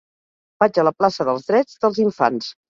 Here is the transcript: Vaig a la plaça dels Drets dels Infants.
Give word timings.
Vaig 0.63 0.79
a 0.79 0.85
la 0.87 0.93
plaça 1.03 1.29
dels 1.29 1.47
Drets 1.53 1.79
dels 1.87 2.03
Infants. 2.09 2.53